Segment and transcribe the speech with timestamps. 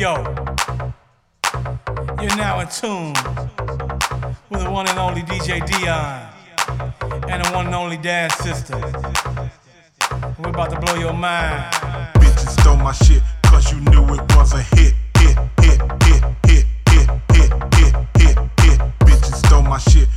[0.00, 0.14] Yo,
[2.22, 3.12] you're now in tune
[4.48, 8.80] with the one and only DJ Deeon and the one and only Dance System.
[10.38, 11.70] We're about to blow your mind.
[12.14, 16.66] Bitches stole my shit, cause you knew it was a hit, hit, hit, hit, hit,
[16.88, 17.52] hit, hit,
[18.16, 18.78] hit, hit.
[19.00, 20.08] Bitches stole my shit.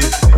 [0.00, 0.29] this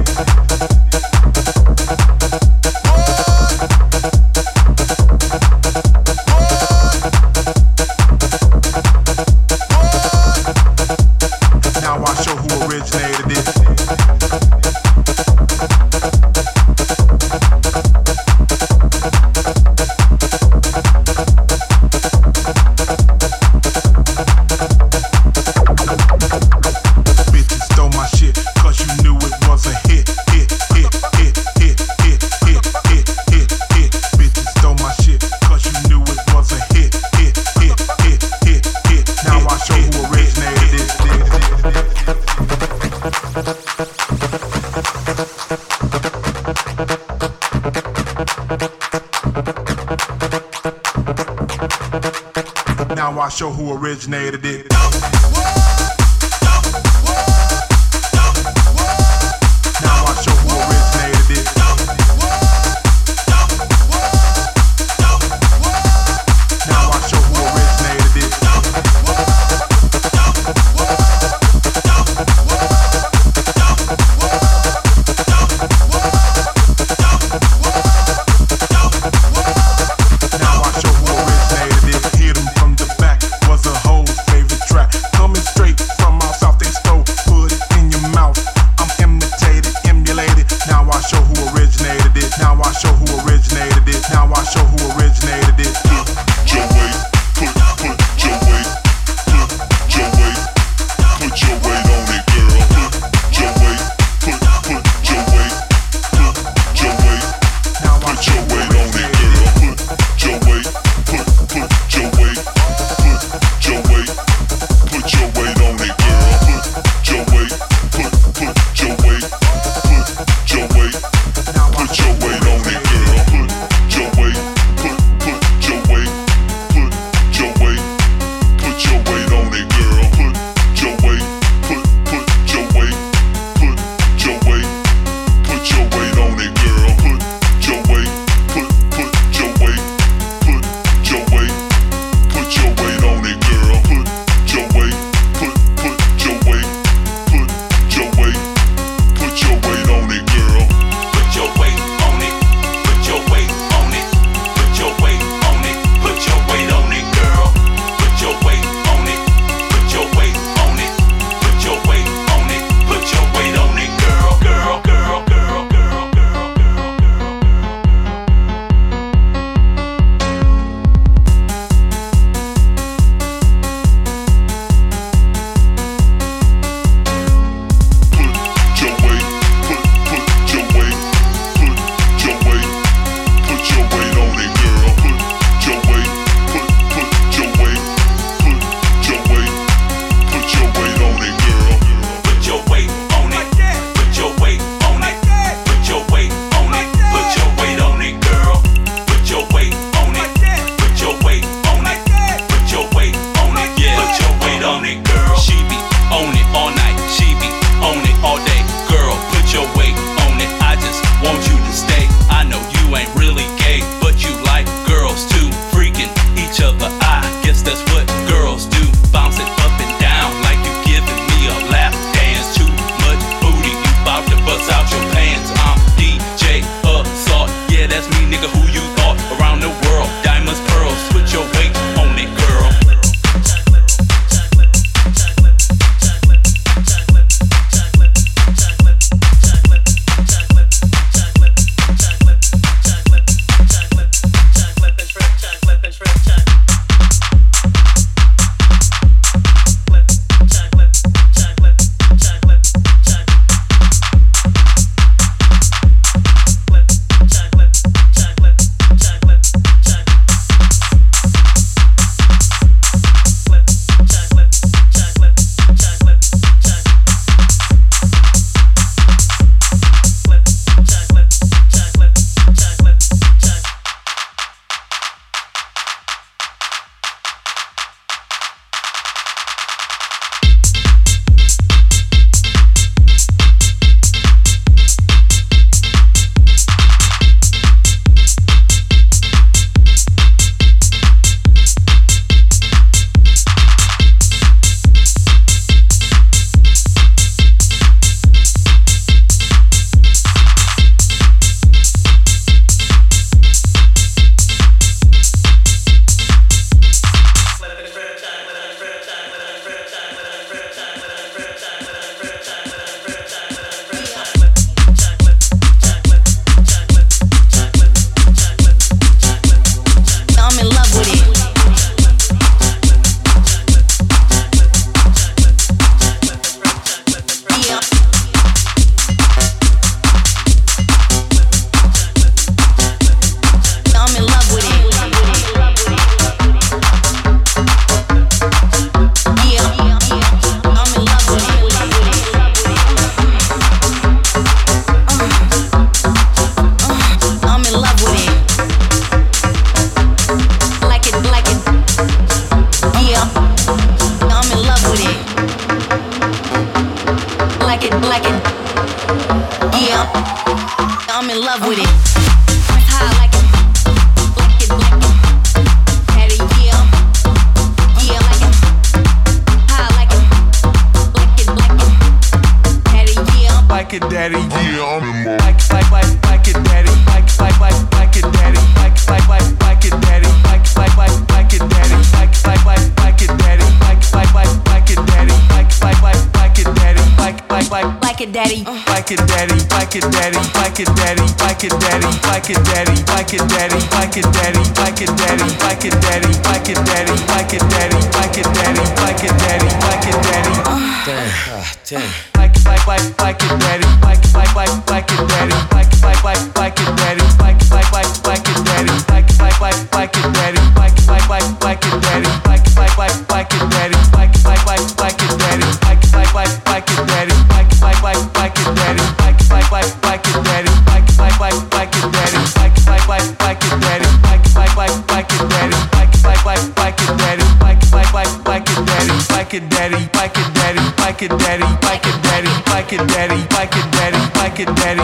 [434.68, 435.01] at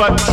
[0.00, 0.29] Dirty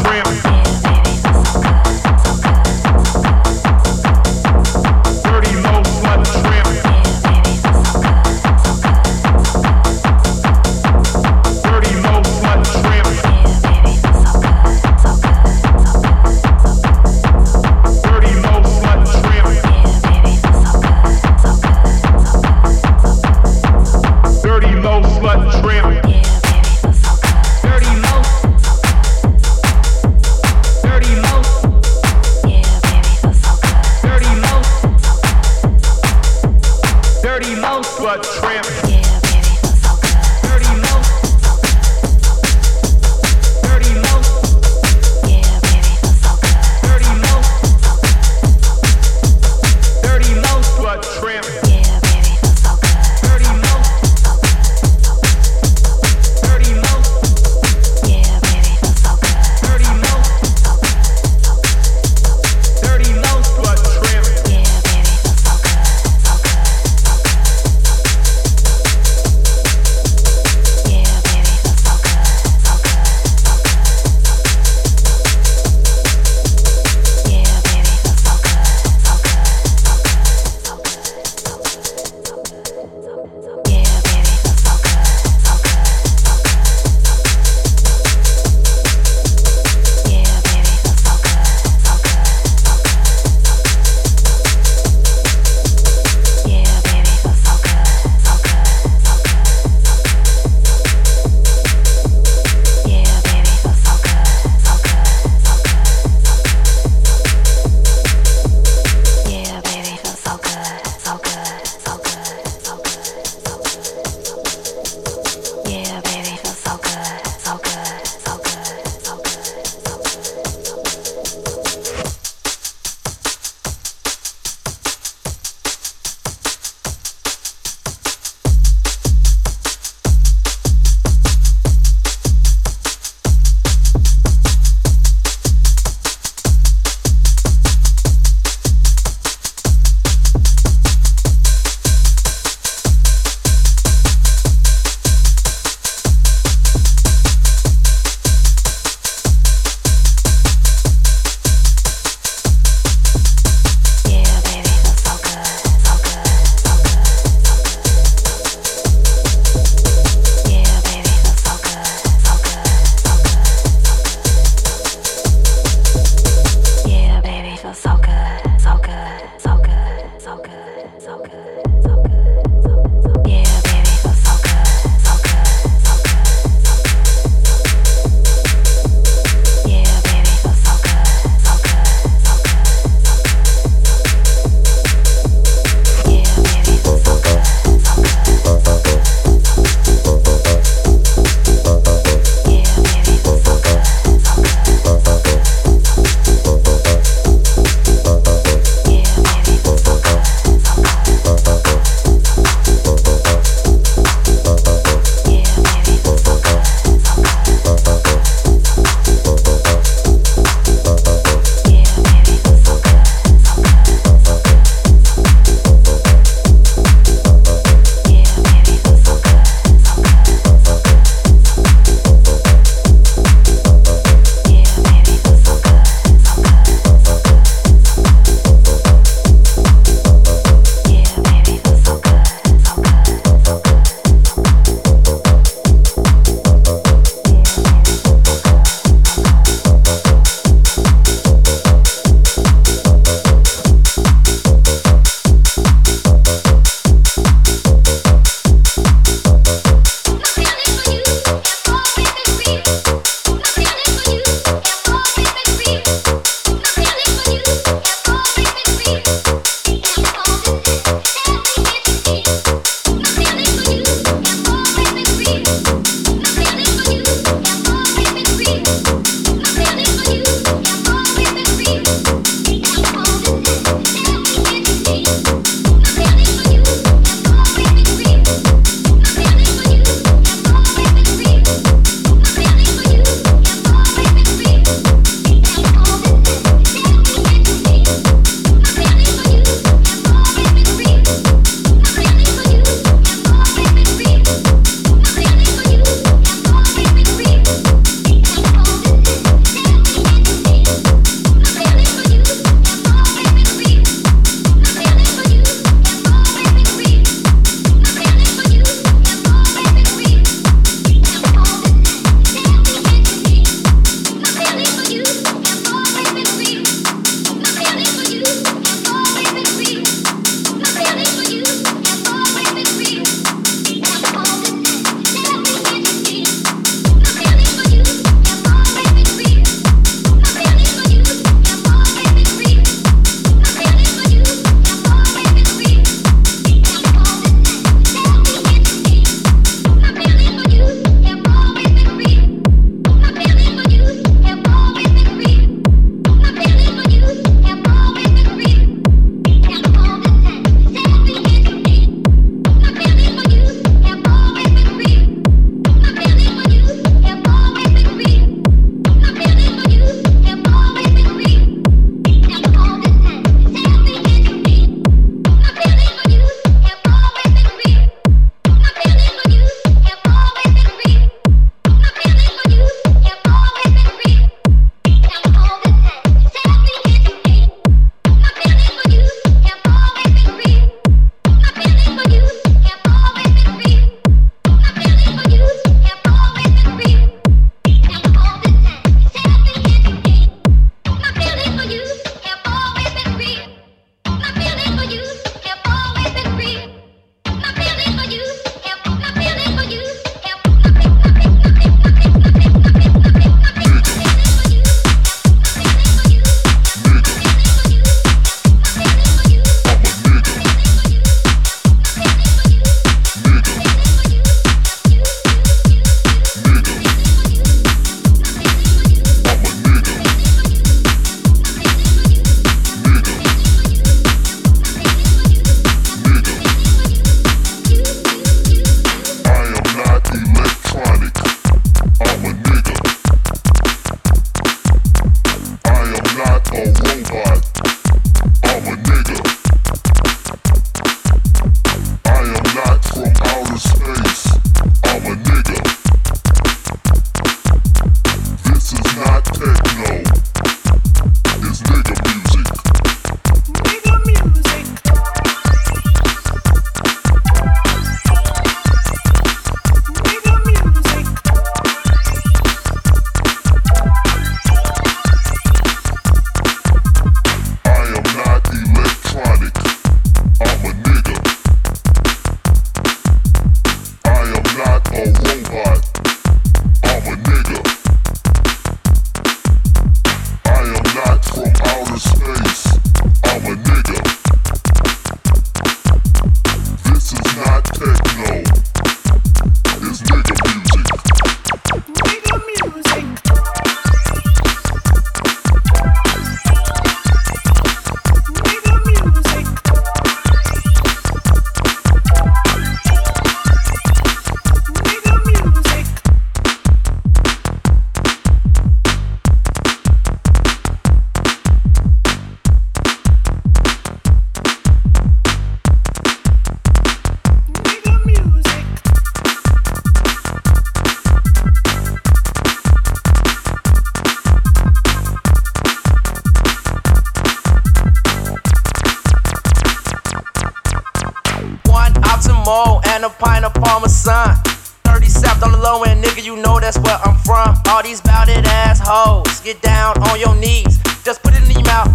[541.08, 541.88] Just put it in your mouth.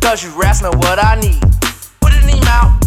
[0.00, 1.42] Cause you're wrestling what I need.
[2.00, 2.83] Put it in your mouth.